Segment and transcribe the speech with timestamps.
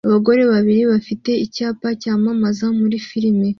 [0.07, 3.49] Abagore babiri bafite icyapa cyamamaza muri firime